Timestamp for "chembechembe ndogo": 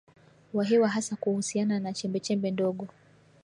1.93-2.87